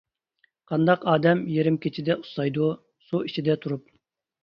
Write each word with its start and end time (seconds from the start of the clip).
قانداق 0.71 1.05
ئادەم 1.11 1.45
يېرىم 1.57 1.79
كېچىدە 1.85 2.17
ئۇسسايدۇ، 2.25 2.73
سۇ 3.11 3.25
ئىچىدە 3.31 3.63
تۇرۇپ. 3.65 3.91